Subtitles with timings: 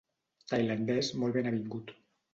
[0.53, 1.95] Tailandès molt ben avingut.